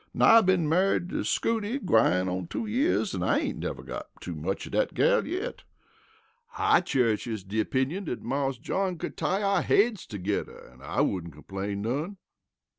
Now 0.15 0.37
I 0.37 0.41
been 0.41 0.67
married 0.67 1.09
to 1.09 1.23
Scootie 1.23 1.77
gwine 1.77 2.27
on 2.27 2.47
two 2.47 2.65
year 2.65 3.05
an' 3.13 3.21
I 3.21 3.37
ain't 3.41 3.59
never 3.59 3.83
got 3.83 4.07
too 4.19 4.33
much 4.33 4.65
of 4.65 4.71
dat 4.71 4.95
gal 4.95 5.27
yit. 5.27 5.61
I 6.57 6.81
cherishes 6.81 7.43
de 7.43 7.59
opinion 7.59 8.05
dat 8.05 8.23
Marse 8.23 8.57
John 8.57 8.97
could 8.97 9.15
tie 9.15 9.43
our 9.43 9.61
heads 9.61 10.07
togedder 10.07 10.71
an' 10.73 10.81
I 10.81 11.01
wouldn't 11.01 11.33
complain 11.35 11.83
none." 11.83 12.17